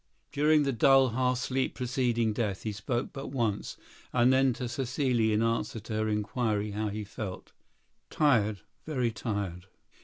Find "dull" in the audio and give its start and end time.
0.71-1.09